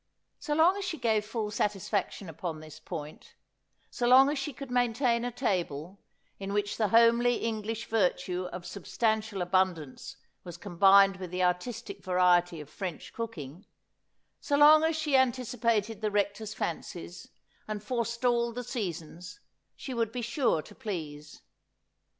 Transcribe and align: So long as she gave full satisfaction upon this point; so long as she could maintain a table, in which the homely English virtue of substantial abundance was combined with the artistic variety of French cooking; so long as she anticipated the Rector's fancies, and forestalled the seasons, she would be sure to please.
So 0.39 0.55
long 0.55 0.77
as 0.77 0.83
she 0.83 0.97
gave 0.97 1.23
full 1.23 1.51
satisfaction 1.51 2.27
upon 2.27 2.59
this 2.59 2.79
point; 2.79 3.35
so 3.91 4.07
long 4.07 4.31
as 4.31 4.39
she 4.39 4.51
could 4.51 4.71
maintain 4.71 5.23
a 5.23 5.29
table, 5.31 5.99
in 6.39 6.53
which 6.53 6.77
the 6.77 6.87
homely 6.87 7.35
English 7.35 7.85
virtue 7.85 8.45
of 8.45 8.65
substantial 8.65 9.43
abundance 9.43 10.15
was 10.43 10.57
combined 10.57 11.17
with 11.17 11.29
the 11.29 11.43
artistic 11.43 12.03
variety 12.03 12.59
of 12.59 12.67
French 12.67 13.13
cooking; 13.13 13.67
so 14.39 14.57
long 14.57 14.83
as 14.83 14.95
she 14.95 15.15
anticipated 15.15 16.01
the 16.01 16.09
Rector's 16.09 16.55
fancies, 16.55 17.27
and 17.67 17.83
forestalled 17.83 18.55
the 18.55 18.63
seasons, 18.63 19.39
she 19.75 19.93
would 19.93 20.11
be 20.11 20.23
sure 20.23 20.63
to 20.63 20.73
please. 20.73 21.43